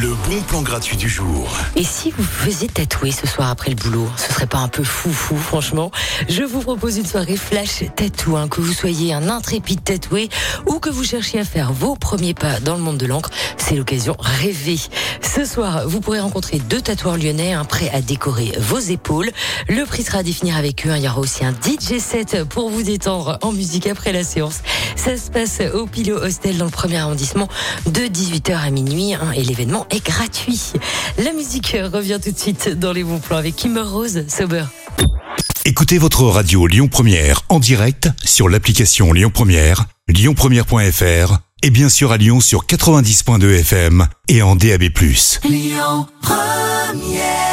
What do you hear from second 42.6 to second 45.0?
90.2 FM et en DAB+.